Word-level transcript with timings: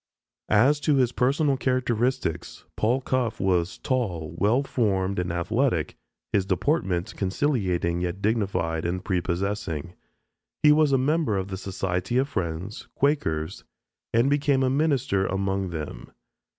As 0.49 0.79
to 0.79 0.95
his 0.95 1.11
personal 1.11 1.57
characteristics: 1.57 2.65
Paul 2.75 3.01
Cuffe 3.01 3.39
was 3.39 3.77
"tall, 3.77 4.33
well 4.39 4.63
formed 4.63 5.19
and 5.19 5.31
athletic, 5.31 5.95
his 6.33 6.43
deportment 6.43 7.15
conciliating 7.15 8.01
yet 8.01 8.19
dignified 8.19 8.83
and 8.83 9.05
prepossessing. 9.05 9.93
He 10.63 10.71
was 10.71 10.91
a 10.91 10.97
member 10.97 11.37
of 11.37 11.49
the 11.49 11.55
Society 11.57 12.17
of 12.17 12.27
Friends 12.27 12.87
(Quakers) 12.95 13.63
and 14.11 14.27
became 14.27 14.63
a 14.63 14.71
minister 14.71 15.27
among 15.27 15.69
them.... 15.69 16.11